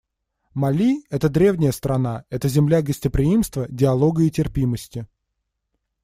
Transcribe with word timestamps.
Мали— 0.55 1.03
это 1.11 1.29
древняя 1.29 1.71
страна, 1.71 2.25
это 2.31 2.49
земля 2.49 2.81
гостеприимства, 2.81 3.67
диалога 3.69 4.23
и 4.23 4.31
терпимости. 4.31 5.05